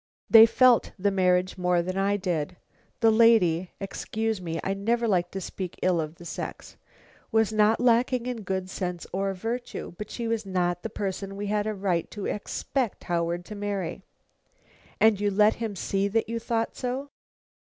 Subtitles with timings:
[0.31, 2.57] "They felt the marriage more than I did.
[3.01, 6.75] The lady excuse me, I never like to speak ill of the sex
[7.31, 11.45] was not lacking in good sense or virtue, but she was not the person we
[11.53, 14.01] had a right to expect Howard to marry."
[14.99, 17.11] "And you let him see that you thought so?"